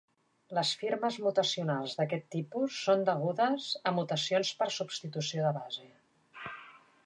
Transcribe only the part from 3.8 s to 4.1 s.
a